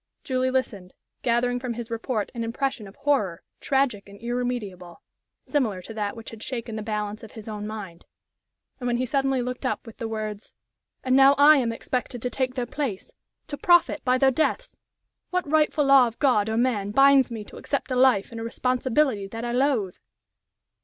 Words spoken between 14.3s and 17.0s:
deaths! What rightful law of God or man